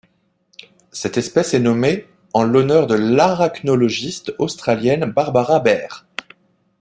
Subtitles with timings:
[0.91, 6.07] Cette espèce est nommée en l'honneur de l'arachnologiste australienne Barbara Baehr.